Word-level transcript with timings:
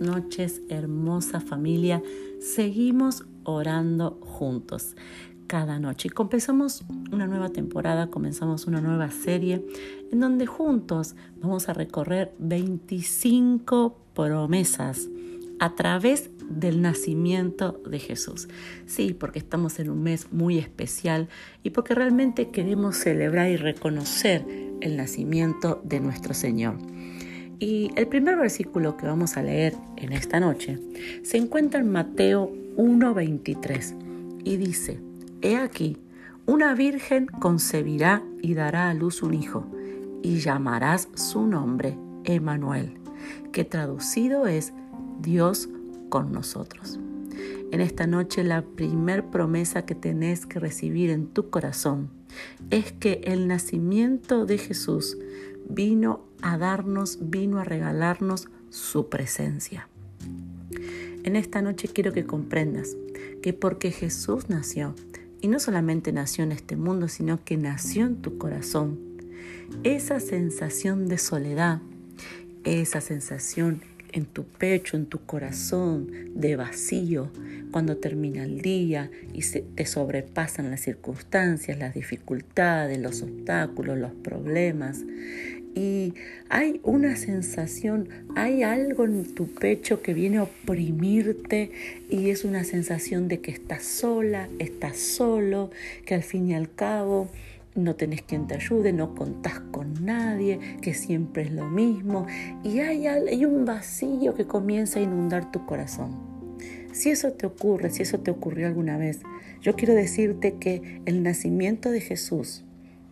noches, 0.00 0.62
hermosa 0.68 1.40
familia. 1.40 2.02
Seguimos 2.40 3.24
orando 3.44 4.18
juntos 4.22 4.96
cada 5.46 5.78
noche. 5.80 6.08
Y 6.08 6.10
comenzamos 6.10 6.84
una 7.10 7.26
nueva 7.26 7.48
temporada, 7.48 8.08
comenzamos 8.10 8.66
una 8.66 8.80
nueva 8.80 9.10
serie 9.10 9.64
en 10.12 10.20
donde 10.20 10.46
juntos 10.46 11.16
vamos 11.40 11.68
a 11.68 11.72
recorrer 11.72 12.34
25 12.38 13.96
promesas 14.14 15.08
a 15.58 15.74
través 15.74 16.30
del 16.48 16.80
nacimiento 16.82 17.80
de 17.88 17.98
Jesús. 17.98 18.48
Sí, 18.86 19.14
porque 19.14 19.38
estamos 19.38 19.78
en 19.80 19.90
un 19.90 20.02
mes 20.02 20.32
muy 20.32 20.58
especial 20.58 21.28
y 21.62 21.70
porque 21.70 21.94
realmente 21.94 22.50
queremos 22.50 22.96
celebrar 22.96 23.50
y 23.50 23.56
reconocer 23.56 24.44
el 24.80 24.96
nacimiento 24.96 25.80
de 25.84 26.00
nuestro 26.00 26.34
Señor. 26.34 26.76
Y 27.60 27.90
el 27.96 28.06
primer 28.06 28.36
versículo 28.36 28.96
que 28.96 29.06
vamos 29.06 29.36
a 29.36 29.42
leer 29.42 29.74
en 29.96 30.12
esta 30.12 30.38
noche 30.38 30.78
se 31.22 31.38
encuentra 31.38 31.80
en 31.80 31.90
Mateo 31.90 32.52
1:23 32.76 33.94
y 34.44 34.56
dice, 34.56 35.00
He 35.42 35.56
aquí, 35.56 35.98
una 36.46 36.74
virgen 36.74 37.26
concebirá 37.26 38.22
y 38.40 38.54
dará 38.54 38.88
a 38.88 38.94
luz 38.94 39.22
un 39.22 39.34
hijo, 39.34 39.66
y 40.22 40.38
llamarás 40.38 41.08
su 41.14 41.46
nombre 41.46 41.96
Emanuel, 42.24 42.94
que 43.52 43.64
traducido 43.64 44.46
es 44.46 44.72
Dios 45.20 45.68
con 46.08 46.32
nosotros. 46.32 47.00
En 47.70 47.80
esta 47.80 48.06
noche 48.06 48.44
la 48.44 48.62
primer 48.62 49.26
promesa 49.26 49.84
que 49.84 49.94
tenés 49.94 50.46
que 50.46 50.58
recibir 50.58 51.10
en 51.10 51.26
tu 51.26 51.50
corazón 51.50 52.08
es 52.70 52.92
que 52.92 53.20
el 53.24 53.46
nacimiento 53.46 54.46
de 54.46 54.58
Jesús 54.58 55.18
vino 55.68 56.24
a 56.42 56.58
darnos, 56.58 57.18
vino 57.20 57.58
a 57.58 57.64
regalarnos 57.64 58.48
su 58.70 59.08
presencia. 59.08 59.88
En 61.24 61.36
esta 61.36 61.62
noche 61.62 61.88
quiero 61.88 62.12
que 62.12 62.24
comprendas 62.24 62.96
que 63.42 63.52
porque 63.52 63.90
Jesús 63.90 64.48
nació, 64.48 64.94
y 65.40 65.48
no 65.48 65.60
solamente 65.60 66.12
nació 66.12 66.44
en 66.44 66.52
este 66.52 66.76
mundo, 66.76 67.08
sino 67.08 67.44
que 67.44 67.56
nació 67.56 68.06
en 68.06 68.16
tu 68.16 68.38
corazón, 68.38 68.98
esa 69.84 70.20
sensación 70.20 71.08
de 71.08 71.18
soledad, 71.18 71.80
esa 72.64 73.00
sensación 73.00 73.82
en 74.12 74.24
tu 74.24 74.44
pecho, 74.44 74.96
en 74.96 75.06
tu 75.06 75.20
corazón, 75.20 76.10
de 76.34 76.56
vacío, 76.56 77.30
cuando 77.70 77.98
termina 77.98 78.44
el 78.44 78.60
día 78.62 79.10
y 79.32 79.42
se, 79.42 79.60
te 79.60 79.86
sobrepasan 79.86 80.70
las 80.70 80.80
circunstancias, 80.80 81.78
las 81.78 81.94
dificultades, 81.94 82.98
los 82.98 83.22
obstáculos, 83.22 83.98
los 83.98 84.12
problemas. 84.12 85.00
Y 85.78 86.14
hay 86.48 86.80
una 86.82 87.14
sensación, 87.14 88.08
hay 88.34 88.64
algo 88.64 89.04
en 89.04 89.32
tu 89.32 89.46
pecho 89.46 90.02
que 90.02 90.12
viene 90.12 90.38
a 90.38 90.42
oprimirte 90.42 91.70
y 92.10 92.30
es 92.30 92.44
una 92.44 92.64
sensación 92.64 93.28
de 93.28 93.40
que 93.40 93.52
estás 93.52 93.84
sola, 93.84 94.48
estás 94.58 94.96
solo, 94.96 95.70
que 96.04 96.16
al 96.16 96.24
fin 96.24 96.48
y 96.48 96.54
al 96.54 96.74
cabo 96.74 97.28
no 97.76 97.94
tenés 97.94 98.22
quien 98.22 98.48
te 98.48 98.56
ayude, 98.56 98.92
no 98.92 99.14
contás 99.14 99.60
con 99.70 100.04
nadie, 100.04 100.58
que 100.82 100.94
siempre 100.94 101.44
es 101.44 101.52
lo 101.52 101.68
mismo 101.68 102.26
y 102.64 102.80
hay, 102.80 103.06
hay 103.06 103.44
un 103.44 103.64
vacío 103.64 104.34
que 104.34 104.46
comienza 104.46 104.98
a 104.98 105.02
inundar 105.02 105.52
tu 105.52 105.64
corazón. 105.64 106.16
Si 106.90 107.10
eso 107.10 107.30
te 107.34 107.46
ocurre, 107.46 107.90
si 107.90 108.02
eso 108.02 108.18
te 108.18 108.32
ocurrió 108.32 108.66
alguna 108.66 108.98
vez, 108.98 109.20
yo 109.62 109.76
quiero 109.76 109.94
decirte 109.94 110.54
que 110.54 111.02
el 111.06 111.22
nacimiento 111.22 111.92
de 111.92 112.00
Jesús 112.00 112.64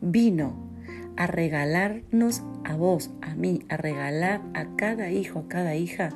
vino 0.00 0.73
a 1.16 1.26
regalarnos 1.26 2.42
a 2.64 2.76
vos, 2.76 3.10
a 3.22 3.34
mí, 3.34 3.62
a 3.68 3.76
regalar 3.76 4.42
a 4.54 4.76
cada 4.76 5.10
hijo, 5.10 5.40
a 5.40 5.48
cada 5.48 5.76
hija, 5.76 6.10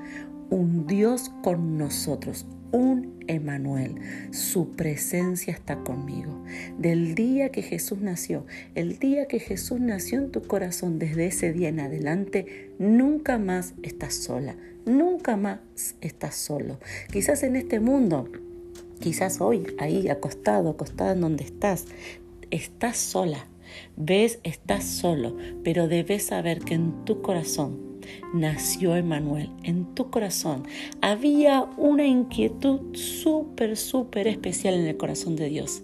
un 0.50 0.86
Dios 0.86 1.30
con 1.42 1.78
nosotros, 1.78 2.46
un 2.72 3.18
Emanuel. 3.28 3.96
Su 4.30 4.70
presencia 4.70 5.52
está 5.52 5.76
conmigo. 5.76 6.42
Del 6.78 7.14
día 7.14 7.50
que 7.50 7.62
Jesús 7.62 8.00
nació, 8.00 8.46
el 8.74 8.98
día 8.98 9.26
que 9.26 9.38
Jesús 9.38 9.80
nació 9.80 10.18
en 10.18 10.30
tu 10.30 10.42
corazón, 10.42 10.98
desde 10.98 11.26
ese 11.26 11.52
día 11.52 11.68
en 11.68 11.80
adelante, 11.80 12.72
nunca 12.78 13.38
más 13.38 13.74
estás 13.82 14.14
sola, 14.14 14.56
nunca 14.86 15.36
más 15.36 15.60
estás 16.00 16.34
solo. 16.34 16.78
Quizás 17.12 17.42
en 17.42 17.56
este 17.56 17.80
mundo, 17.80 18.28
quizás 18.98 19.40
hoy, 19.40 19.66
ahí 19.78 20.08
acostado, 20.08 20.70
acostada 20.70 21.12
en 21.12 21.20
donde 21.20 21.44
estás, 21.44 21.84
estás 22.50 22.96
sola. 22.96 23.46
Ves, 23.96 24.40
estás 24.42 24.84
solo, 24.84 25.36
pero 25.62 25.88
debes 25.88 26.24
saber 26.24 26.60
que 26.60 26.74
en 26.74 27.04
tu 27.04 27.22
corazón 27.22 28.00
nació 28.34 28.96
Emanuel. 28.96 29.50
En 29.62 29.94
tu 29.94 30.10
corazón 30.10 30.64
había 31.00 31.62
una 31.76 32.06
inquietud 32.06 32.94
súper, 32.94 33.76
súper 33.76 34.26
especial 34.26 34.74
en 34.74 34.86
el 34.86 34.96
corazón 34.96 35.36
de 35.36 35.48
Dios. 35.48 35.82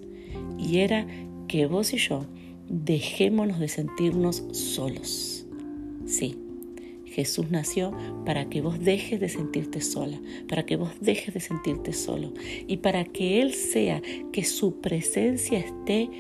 Y 0.58 0.78
era 0.78 1.06
que 1.48 1.66
vos 1.66 1.92
y 1.92 1.98
yo 1.98 2.26
dejémonos 2.68 3.58
de 3.60 3.68
sentirnos 3.68 4.44
solos. 4.52 5.46
Sí, 6.06 6.38
Jesús 7.14 7.50
nació 7.50 7.96
para 8.26 8.48
que 8.48 8.60
vos 8.60 8.80
dejes 8.80 9.20
de 9.20 9.28
sentirte 9.28 9.80
sola, 9.80 10.20
para 10.48 10.66
que 10.66 10.76
vos 10.76 10.90
dejes 11.00 11.32
de 11.32 11.40
sentirte 11.40 11.92
solo 11.92 12.32
y 12.66 12.78
para 12.78 13.04
que 13.04 13.40
Él 13.40 13.54
sea, 13.54 14.02
que 14.32 14.44
su 14.44 14.80
presencia 14.80 15.58
esté 15.60 16.10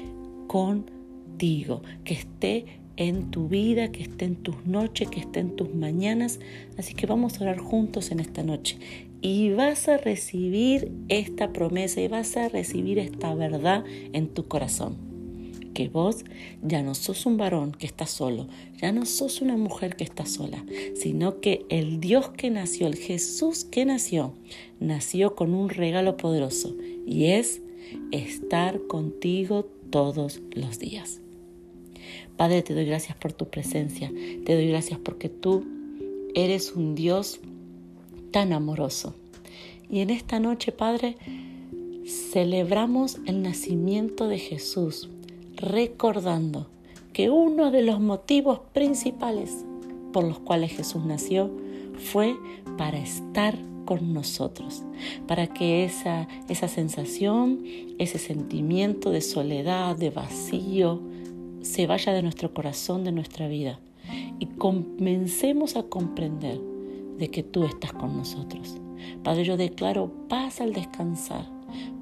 que 1.38 2.14
esté 2.14 2.64
en 2.96 3.30
tu 3.30 3.48
vida, 3.48 3.90
que 3.90 4.02
esté 4.02 4.24
en 4.24 4.36
tus 4.36 4.64
noches, 4.66 5.08
que 5.08 5.20
esté 5.20 5.40
en 5.40 5.56
tus 5.56 5.74
mañanas. 5.74 6.40
Así 6.78 6.94
que 6.94 7.06
vamos 7.06 7.38
a 7.40 7.44
orar 7.44 7.58
juntos 7.58 8.10
en 8.10 8.20
esta 8.20 8.42
noche. 8.42 8.78
Y 9.20 9.50
vas 9.50 9.88
a 9.88 9.96
recibir 9.96 10.92
esta 11.08 11.52
promesa 11.52 12.00
y 12.00 12.08
vas 12.08 12.36
a 12.36 12.48
recibir 12.48 12.98
esta 12.98 13.34
verdad 13.34 13.84
en 14.12 14.28
tu 14.28 14.46
corazón. 14.46 14.96
Que 15.72 15.88
vos 15.88 16.24
ya 16.62 16.82
no 16.82 16.94
sos 16.94 17.26
un 17.26 17.36
varón 17.36 17.72
que 17.72 17.86
está 17.86 18.06
solo, 18.06 18.46
ya 18.80 18.92
no 18.92 19.06
sos 19.06 19.42
una 19.42 19.56
mujer 19.56 19.96
que 19.96 20.04
está 20.04 20.24
sola, 20.24 20.64
sino 20.94 21.40
que 21.40 21.66
el 21.68 21.98
Dios 21.98 22.28
que 22.28 22.48
nació, 22.50 22.86
el 22.86 22.94
Jesús 22.94 23.64
que 23.64 23.84
nació, 23.84 24.34
nació 24.78 25.34
con 25.34 25.52
un 25.52 25.68
regalo 25.70 26.16
poderoso 26.16 26.76
y 27.04 27.24
es 27.26 27.60
estar 28.12 28.86
contigo 28.86 29.68
todos 29.90 30.42
los 30.54 30.78
días. 30.78 31.23
Padre, 32.36 32.62
te 32.62 32.74
doy 32.74 32.84
gracias 32.84 33.16
por 33.16 33.32
tu 33.32 33.48
presencia. 33.48 34.12
Te 34.44 34.54
doy 34.54 34.68
gracias 34.68 34.98
porque 34.98 35.28
tú 35.28 35.64
eres 36.34 36.72
un 36.72 36.94
Dios 36.94 37.40
tan 38.30 38.52
amoroso. 38.52 39.14
Y 39.88 40.00
en 40.00 40.10
esta 40.10 40.40
noche, 40.40 40.72
Padre, 40.72 41.16
celebramos 42.06 43.18
el 43.26 43.42
nacimiento 43.42 44.28
de 44.28 44.38
Jesús, 44.38 45.08
recordando 45.56 46.68
que 47.12 47.30
uno 47.30 47.70
de 47.70 47.82
los 47.82 48.00
motivos 48.00 48.60
principales 48.72 49.64
por 50.12 50.24
los 50.24 50.40
cuales 50.40 50.72
Jesús 50.72 51.04
nació 51.04 51.50
fue 51.96 52.36
para 52.76 52.98
estar 52.98 53.56
con 53.84 54.14
nosotros, 54.14 54.82
para 55.26 55.46
que 55.46 55.84
esa, 55.84 56.26
esa 56.48 56.68
sensación, 56.68 57.60
ese 57.98 58.18
sentimiento 58.18 59.10
de 59.10 59.20
soledad, 59.20 59.96
de 59.96 60.10
vacío, 60.10 61.00
se 61.64 61.86
vaya 61.86 62.12
de 62.12 62.22
nuestro 62.22 62.52
corazón, 62.52 63.04
de 63.04 63.12
nuestra 63.12 63.48
vida 63.48 63.80
y 64.38 64.46
comencemos 64.46 65.76
a 65.76 65.84
comprender 65.84 66.60
de 67.18 67.28
que 67.30 67.42
tú 67.42 67.64
estás 67.64 67.92
con 67.92 68.16
nosotros. 68.16 68.76
Padre, 69.22 69.44
yo 69.44 69.56
declaro 69.56 70.10
paz 70.28 70.60
al 70.60 70.72
descansar. 70.72 71.46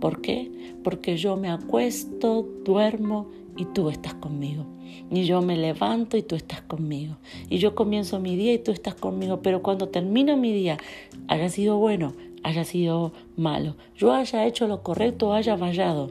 ¿Por 0.00 0.20
qué? 0.20 0.50
Porque 0.82 1.16
yo 1.16 1.36
me 1.36 1.48
acuesto, 1.48 2.46
duermo 2.64 3.28
y 3.56 3.64
tú 3.66 3.88
estás 3.88 4.14
conmigo. 4.14 4.66
Y 5.10 5.24
yo 5.24 5.42
me 5.42 5.56
levanto 5.56 6.16
y 6.16 6.22
tú 6.22 6.34
estás 6.34 6.62
conmigo. 6.62 7.16
Y 7.48 7.58
yo 7.58 7.74
comienzo 7.74 8.18
mi 8.18 8.36
día 8.36 8.52
y 8.54 8.58
tú 8.58 8.72
estás 8.72 8.94
conmigo. 8.94 9.42
Pero 9.42 9.62
cuando 9.62 9.88
termino 9.88 10.36
mi 10.36 10.52
día, 10.52 10.78
haya 11.28 11.48
sido 11.48 11.78
bueno, 11.78 12.14
haya 12.42 12.64
sido 12.64 13.12
malo, 13.36 13.76
yo 13.96 14.12
haya 14.12 14.44
hecho 14.46 14.66
lo 14.66 14.82
correcto 14.82 15.32
haya 15.32 15.56
fallado, 15.56 16.10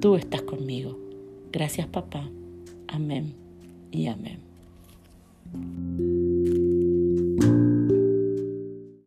tú 0.00 0.16
estás 0.16 0.42
conmigo. 0.42 0.98
Gracias 1.52 1.86
papá. 1.86 2.28
Amén 2.88 3.34
y 3.90 4.06
amén. 4.06 4.38